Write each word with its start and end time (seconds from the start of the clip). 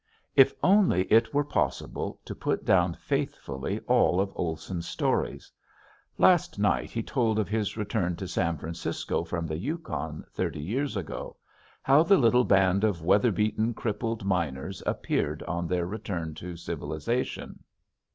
If 0.35 0.51
only 0.63 1.03
it 1.13 1.31
were 1.31 1.43
possible 1.43 2.19
to 2.25 2.33
put 2.33 2.65
down 2.65 2.95
faithfully 2.95 3.79
all 3.81 4.19
of 4.19 4.33
Olson's 4.35 4.87
stories! 4.87 5.51
Last 6.17 6.57
night 6.57 6.89
he 6.89 7.03
told 7.03 7.37
of 7.37 7.47
his 7.47 7.77
return 7.77 8.15
to 8.15 8.27
San 8.27 8.57
Francisco 8.57 9.23
from 9.23 9.45
the 9.45 9.59
Yukon 9.59 10.25
thirty 10.31 10.59
years 10.59 10.97
ago, 10.97 11.37
how 11.83 12.01
the 12.01 12.17
little 12.17 12.45
band 12.45 12.83
of 12.83 13.03
weather 13.03 13.31
beaten, 13.31 13.75
crippled 13.75 14.25
miners 14.25 14.81
appeared 14.87 15.43
on 15.43 15.67
their 15.67 15.85
return 15.85 16.33
to 16.33 16.55
civilization. 16.57 17.63